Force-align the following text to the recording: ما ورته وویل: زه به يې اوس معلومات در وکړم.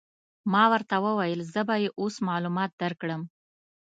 ما 0.51 0.63
ورته 0.71 0.95
وویل: 1.05 1.39
زه 1.53 1.61
به 1.67 1.75
يې 1.83 1.89
اوس 1.99 2.15
معلومات 2.27 2.71
در 2.81 2.93
وکړم. 2.95 3.21